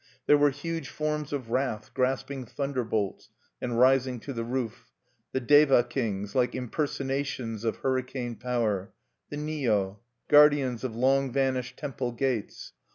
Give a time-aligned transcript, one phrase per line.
[0.25, 3.29] There were huge forms of wrath, grasping thunderbolts,
[3.61, 4.89] and rising to the roof:
[5.31, 8.93] the Deva kings, like impersonations of hurricane power;
[9.29, 12.73] the Ni O, guardians of long vanished temple gates.